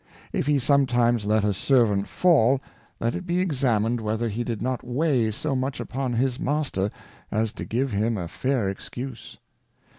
If 0.33 0.47
he 0.47 0.57
sometimes 0.57 1.25
let 1.27 1.43
a 1.43 1.53
Servant 1.53 2.07
fall, 2.07 2.59
let 2.99 3.13
it 3.13 3.27
be 3.27 3.37
examined 3.39 4.01
whether 4.01 4.29
he 4.29 4.43
did 4.43 4.59
not 4.59 4.83
weigh 4.83 5.29
so 5.29 5.55
much 5.55 5.79
upon 5.79 6.13
his 6.13 6.39
Master, 6.39 6.89
as 7.31 7.53
to 7.53 7.65
give 7.65 7.91
him 7.91 8.17
a 8.17 8.27
fair 8.27 8.67
Excuse. 8.67 9.37